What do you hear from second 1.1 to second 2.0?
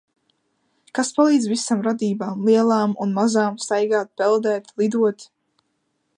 palīdz visām